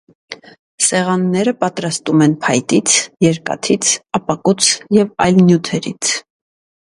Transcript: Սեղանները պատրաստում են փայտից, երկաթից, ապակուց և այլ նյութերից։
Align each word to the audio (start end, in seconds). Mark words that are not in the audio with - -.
Սեղանները 0.85 1.51
պատրաստում 1.63 2.23
են 2.27 2.33
փայտից, 2.45 2.95
երկաթից, 3.25 3.91
ապակուց 4.21 4.71
և 5.01 5.13
այլ 5.27 5.37
նյութերից։ 5.51 6.11